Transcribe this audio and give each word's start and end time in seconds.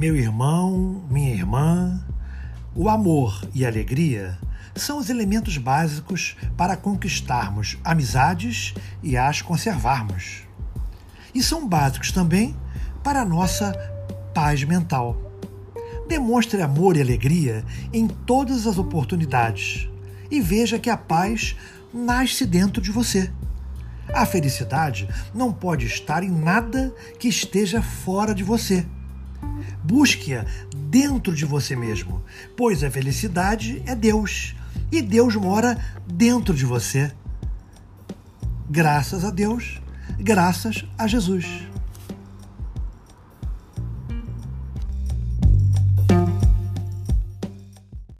Meu 0.00 0.16
irmão, 0.16 1.04
minha 1.10 1.28
irmã, 1.28 2.02
o 2.74 2.88
amor 2.88 3.46
e 3.54 3.66
a 3.66 3.68
alegria 3.68 4.38
são 4.74 4.96
os 4.96 5.10
elementos 5.10 5.58
básicos 5.58 6.38
para 6.56 6.74
conquistarmos 6.74 7.76
amizades 7.84 8.72
e 9.02 9.14
as 9.14 9.42
conservarmos. 9.42 10.44
E 11.34 11.42
são 11.42 11.68
básicos 11.68 12.12
também 12.12 12.56
para 13.04 13.20
a 13.20 13.26
nossa 13.26 13.74
paz 14.32 14.64
mental. 14.64 15.20
Demonstre 16.08 16.62
amor 16.62 16.96
e 16.96 17.02
alegria 17.02 17.62
em 17.92 18.08
todas 18.08 18.66
as 18.66 18.78
oportunidades 18.78 19.86
e 20.30 20.40
veja 20.40 20.78
que 20.78 20.88
a 20.88 20.96
paz 20.96 21.54
nasce 21.92 22.46
dentro 22.46 22.80
de 22.80 22.90
você. 22.90 23.30
A 24.14 24.24
felicidade 24.24 25.06
não 25.34 25.52
pode 25.52 25.84
estar 25.84 26.22
em 26.22 26.30
nada 26.30 26.90
que 27.18 27.28
esteja 27.28 27.82
fora 27.82 28.34
de 28.34 28.42
você. 28.42 28.86
Busque-a 29.90 30.46
dentro 30.88 31.34
de 31.34 31.44
você 31.44 31.74
mesmo, 31.74 32.22
pois 32.56 32.84
a 32.84 32.90
felicidade 32.92 33.82
é 33.84 33.92
Deus 33.92 34.54
e 34.92 35.02
Deus 35.02 35.34
mora 35.34 35.76
dentro 36.06 36.54
de 36.54 36.64
você. 36.64 37.10
Graças 38.70 39.24
a 39.24 39.30
Deus, 39.30 39.80
graças 40.16 40.84
a 40.96 41.08
Jesus. 41.08 41.69